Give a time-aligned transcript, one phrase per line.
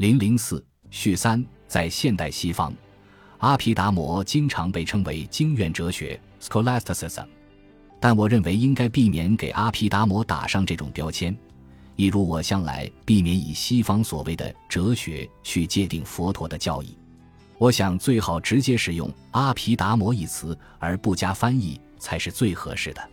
[0.00, 2.72] 零零四序三，在现代西方，
[3.36, 7.26] 阿毗达摩经常被称为经院哲学 （scholasticism），
[8.00, 11.36] 但我认为应该避免给阿毗达摩打上这种标签，
[11.96, 16.96] 一如我向来避免以西方所谓的哲学去界定佛陀的教义。
[17.58, 23.10] 我想最好直接使用“阿毗达摩”一词，而不加翻译，才是最合适的。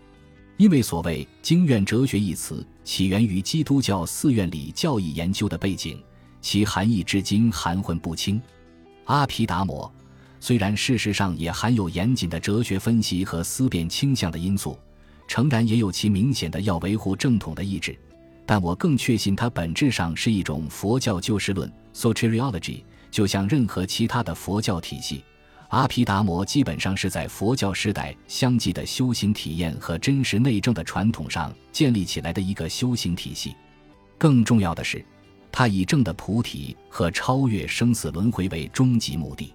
[0.55, 6.01] 因为所谓“经院哲学”一词起源于基督教寺院里教义研究的背景。
[6.41, 8.41] 其含义至今含混不清。
[9.05, 9.91] 阿毗达摩
[10.39, 14.77] 虽然事实上也含有严谨的哲学分析和思辨倾向的因素，
[15.27, 17.97] 诚然也有其明显的要维护正统的意志，
[18.46, 22.83] 但我更确信它本质上是一种佛教救世论 （soteriology）。
[23.10, 25.24] 就像任何其他的佛教体系，
[25.69, 33.55] 阿毗达摩基本上是在佛教时代相继的修行体验和真实内证的传统上建立起来的一个修行体系。
[34.17, 35.03] 更重要的是。
[35.58, 39.52] 他以正的菩提和超越生死轮回为终极目的。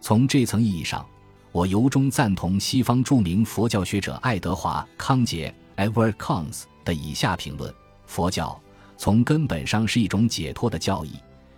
[0.00, 1.04] 从这层意义上，
[1.50, 7.74] 我由衷赞同西方著名佛教学者爱德华·康杰 （Edward Conz） 的以下评论：
[8.06, 8.56] 佛教
[8.96, 11.10] 从根本上是一种解脱的教义，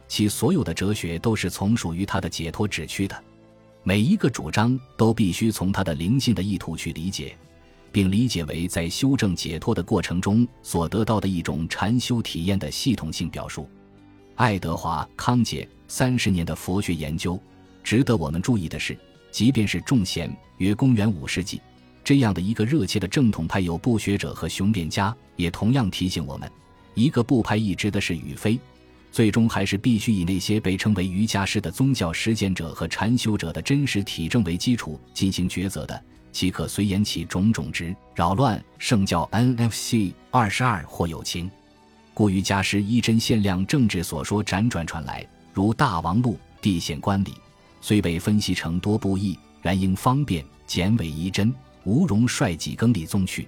[0.08, 3.22] 其所有的哲学都是从属于他的解脱旨趣的。
[3.82, 7.36] 每一个主张都必须从他的灵性的意图去理解，
[7.94, 13.68] 并理解为在修正解脱的过程中所得到的一种禅修体验的系统性表述。
[14.34, 17.40] 爱德华·康杰三十年的佛学研究，
[17.84, 18.98] 值得我们注意的是，
[19.30, 20.28] 即便是众贤
[20.58, 21.60] 约公元五世纪
[22.02, 26.50] 这样的一个热切的正统派有部学者和雄辩家，也同样提醒我们，
[26.94, 28.58] 一个不派一直的是与非，
[29.12, 36.02] 最终还是必须以那些被称为瑜伽师的宗教实践者和禅修者的真实体证为基础进行抉择的，
[36.34, 41.48] 岂可随言起种种之扰乱圣教？NFC 二十二或有情。
[42.12, 47.34] 故于家师一针限量政治所说辗转传来，如大王路地县官礼，
[47.80, 51.54] 虽被分析成多不义，然应方便简伪一真，
[51.84, 53.46] 无容率几更立宗去。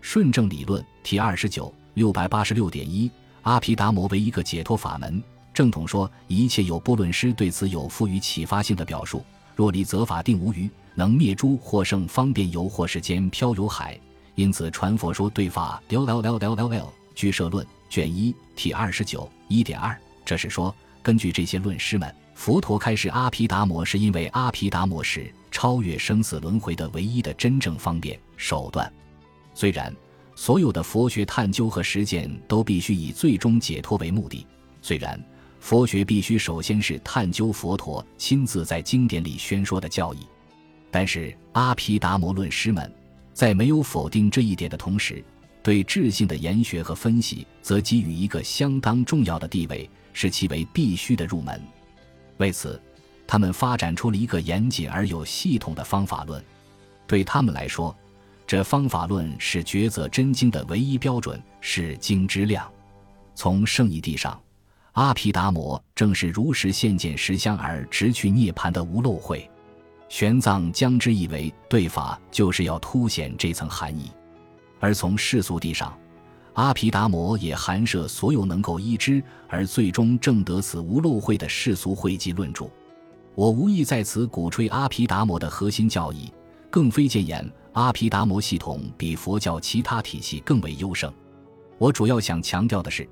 [0.00, 3.08] 顺正理论题二十九六百八十六点一，
[3.42, 5.22] 阿毗达摩为一个解脱法门。
[5.54, 9.24] 正统说一切有不论师对此有赋予启发性的表述。
[9.56, 13.98] 若离则法定无余，能灭诸或胜方便游或世间漂游海。
[14.36, 16.92] 因此传佛说对法了了了了了了。
[17.16, 17.66] 居舍论。
[17.88, 20.74] 卷一 T 二十九一点二，这是说，
[21.04, 28.92] 根据这些论师们，佛陀开示阿毗达摩，是因为阿毗达摩是超越生死轮回的唯一的真正方便手段。
[29.54, 29.94] 虽然
[30.34, 34.44] 所有的佛学探究和实践都必须以最终解脱为目的，
[34.82, 35.18] 虽然
[35.60, 40.18] 佛学必须首先是探究佛陀亲自在经典里宣说的教义，
[40.90, 42.92] 但是阿毗达摩论师们
[43.32, 45.22] 在没有否定这一点的同时。
[45.62, 51.60] 对智性的研学和分析，则给予一个相当重要的地位，视其为必须的入门。
[52.36, 52.80] 为此，
[53.26, 56.40] 他们发展出了一个严谨而有系统的方法论。
[57.08, 57.92] 对他们来说，
[58.46, 62.70] 这方法论是抉择真经的唯一标准，是经之量。
[63.34, 64.40] 从圣义地上，
[64.96, 69.46] 阿毗达摩正是如实现见实相而直去涅槃的无漏慧。
[70.08, 74.10] 玄奘将之译为对法，就是要凸显这层含义。
[74.80, 75.94] 而从世俗地上，
[76.54, 82.64] 阿毗达摩也含摄所有能够依之而最终证得此无漏慧的世俗慧集论著。
[83.34, 86.32] 我无意在此鼓吹阿毗达摩的核心教义，
[86.70, 91.12] 更非谏言阿毗达摩系统比佛教其他体系更为优胜。
[91.76, 93.06] 我主要想强调的是，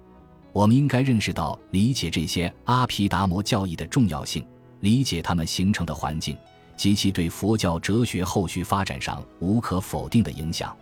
[0.54, 4.46] 我们应该认识到理解这些阿毗达摩教义的重要性，
[4.80, 6.36] 理解他们形成的环境
[6.76, 10.74] 及其对佛教哲学后续发展上无可否定的影响。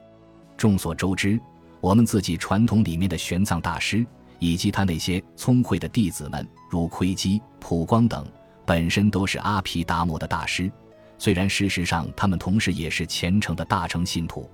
[0.58, 1.40] 众所周知，
[1.80, 4.04] 我们自己传统里面的玄奘大师，
[4.38, 8.26] 以及他那些聪慧的弟子们，如窥基、普光等，
[8.66, 10.70] 本身都是阿毗达摩的大师。
[11.16, 14.50] 虽然事实上他们同时也是虔诚的大乘信徒。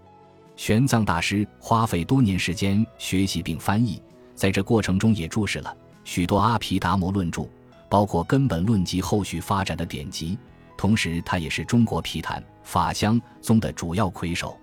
[0.54, 4.00] 玄奘大师花费多年时间学习并翻译，
[4.38, 7.48] 在这过程中也注释了许多阿毗达摩论著，
[7.88, 10.38] 包括根本论及后续发展的典籍。
[10.76, 14.56] 同时，他也是中国毗昙法相宗的主要魁首。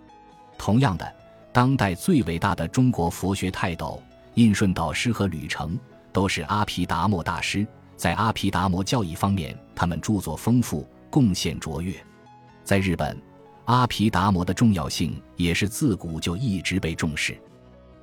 [0.58, 1.14] 同样的。
[1.52, 5.80] 当代最伟大的中国佛学泰斗印顺导师和吕澄
[6.12, 11.96] 都是阿毗达摩大师，在阿毗达摩教义方面，他们著作丰富，贡献卓越。
[12.66, 13.18] 在日本，
[13.64, 17.38] 阿毗达摩的重要性也是自古就一直被重视。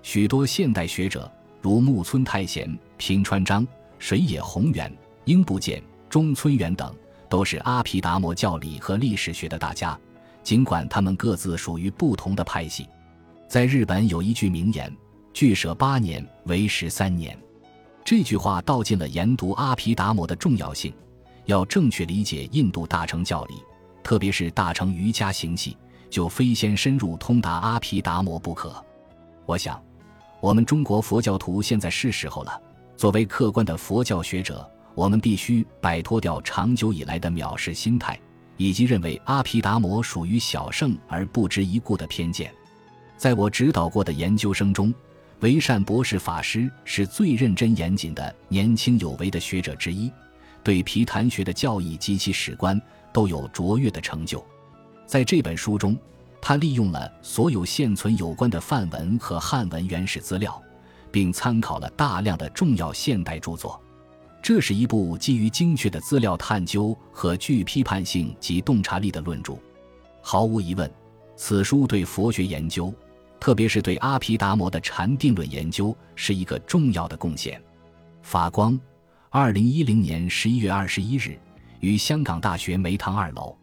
[0.03, 1.31] 许多现代学者，
[1.63, 3.65] 如木村太贤、平川章、
[4.01, 4.93] 水野宏元、
[5.27, 5.81] 英部健、
[6.11, 6.93] 中村元等，
[7.29, 9.97] 都是阿毗达摩教理和历史学的大家，
[10.43, 12.89] 尽管他们各自属于不同的派系。
[13.47, 14.93] 在日本有一句名言
[15.33, 17.39] ：“俱舍八年，为时三年。”
[18.05, 20.93] 这句话道尽了研读阿毗达摩的重要性。
[21.47, 23.55] 要正确理解印度大乘教理，
[24.03, 25.77] 特别是大乘瑜伽行系，
[26.11, 28.85] 就非先深入通达阿毗达摩不可。
[29.47, 29.81] 我想，
[30.43, 32.61] 我们中国佛教徒现在是时候了。
[32.97, 38.19] 作为客观的佛教学者，我们必须摆脱掉长久以来的藐视心态，
[38.57, 42.53] 以及认为阿毗达摩属于小圣而不值一顾的偏见。
[43.17, 44.93] 在我指导过的研究生中，
[45.43, 50.11] 维善博士法师是最认真严谨的年轻有为的学者之一。
[50.65, 52.81] 对皮谭学的教义及其史观
[53.13, 54.45] 都有卓越的成就，
[55.07, 55.97] 在这本书中，
[56.43, 60.61] 他利用了所有现存有关的梵文和汉文原始资料，
[61.13, 63.81] 并参考了大量的重要现代著作。
[64.43, 69.57] 这是一部基于精确的资料探究和具批判性及洞察力的论著。
[70.21, 70.91] 毫无疑问，
[71.37, 72.93] 此书对佛学研究，
[73.39, 77.63] 特别是对阿毗达摩的禅定论研究，是一个重要的贡献。
[78.21, 78.79] 法光。
[79.31, 81.39] 二零一零年十一月二十一日，
[81.81, 83.57] 于香港大学梅堂二楼。